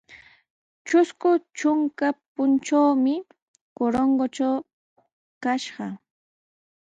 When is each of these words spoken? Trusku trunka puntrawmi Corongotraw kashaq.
Trusku 0.85 1.29
trunka 1.55 2.07
puntrawmi 2.33 3.15
Corongotraw 3.77 4.57
kashaq. 5.43 5.95